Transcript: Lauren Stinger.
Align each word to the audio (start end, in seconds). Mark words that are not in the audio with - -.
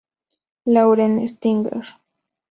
Lauren 0.65 1.27
Stinger. 1.27 1.83